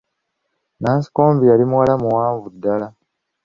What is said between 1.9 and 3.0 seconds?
muwaanvu ddala.